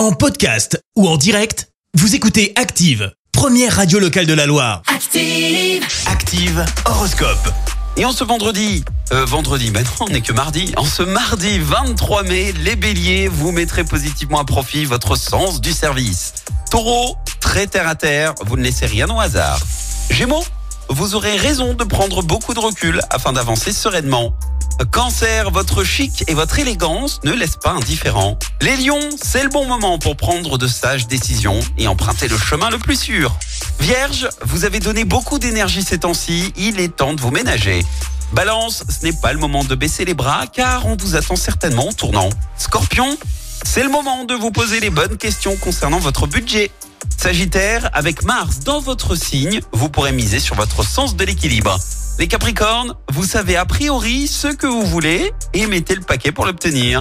[0.00, 4.80] En podcast ou en direct, vous écoutez Active, première radio locale de la Loire.
[4.86, 5.86] Active.
[6.06, 7.52] Active Horoscope.
[7.98, 8.82] Et en ce vendredi,
[9.12, 10.72] euh, vendredi, ben non, on n'est que mardi.
[10.78, 15.74] En ce mardi 23 mai, les béliers, vous mettrez positivement à profit votre sens du
[15.74, 16.32] service.
[16.70, 19.60] Taureau, très terre à terre, vous ne laissez rien au hasard.
[20.08, 20.46] Gémeaux,
[20.88, 24.34] vous aurez raison de prendre beaucoup de recul afin d'avancer sereinement.
[24.84, 28.38] Cancer, votre chic et votre élégance ne laissent pas indifférent.
[28.62, 32.70] Les lions, c'est le bon moment pour prendre de sages décisions et emprunter le chemin
[32.70, 33.36] le plus sûr.
[33.78, 37.84] Vierge, vous avez donné beaucoup d'énergie ces temps-ci, il est temps de vous ménager.
[38.32, 41.88] Balance, ce n'est pas le moment de baisser les bras car on vous attend certainement
[41.88, 42.30] en tournant.
[42.56, 43.18] Scorpion,
[43.64, 46.70] c'est le moment de vous poser les bonnes questions concernant votre budget.
[47.18, 51.78] Sagittaire, avec Mars dans votre signe, vous pourrez miser sur votre sens de l'équilibre.
[52.20, 56.44] Les Capricornes, vous savez a priori ce que vous voulez et mettez le paquet pour
[56.44, 57.00] l'obtenir.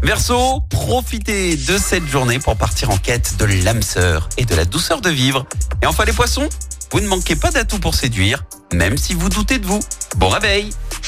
[0.00, 4.64] Verseau, profitez de cette journée pour partir en quête de l'âme sœur et de la
[4.64, 5.44] douceur de vivre.
[5.82, 6.48] Et enfin les poissons,
[6.92, 9.80] vous ne manquez pas d'atouts pour séduire, même si vous doutez de vous.
[10.18, 10.70] Bon réveil